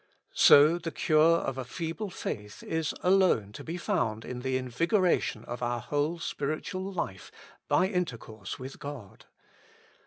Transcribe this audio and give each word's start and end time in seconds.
So 0.33 0.79
the 0.79 0.89
cure 0.89 1.37
of 1.37 1.59
a 1.59 1.63
feeble 1.63 2.09
faith 2.09 2.63
is 2.63 2.95
alone 3.03 3.51
to 3.51 3.63
be 3.63 3.77
found 3.77 4.25
in 4.25 4.39
the 4.39 4.57
invigoration 4.57 5.45
of 5.45 5.61
our 5.61 5.79
whole 5.79 6.17
spiritual 6.17 6.91
life 6.91 7.31
by 7.67 7.85
inter 7.87 8.17
course 8.17 8.57
with 8.57 8.79
God. 8.79 9.25